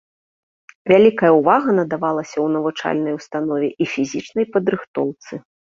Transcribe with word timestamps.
Вялікая 0.91 1.31
ўвага 1.39 1.69
надавалася 1.81 2.35
ў 2.35 2.47
навучальнай 2.55 3.13
установе 3.21 3.67
і 3.81 3.91
фізічнай 3.95 4.45
падрыхтоўцы. 4.59 5.33